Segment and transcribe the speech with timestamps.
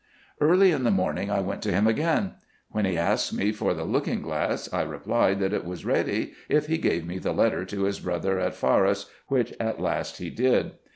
[0.39, 2.31] Early in the morning I went to him again.
[2.71, 6.65] When he asked me for the looking glass, I replied, that it was ready, if
[6.65, 10.71] he gave me the letter to his brother at Farras, which at last he did.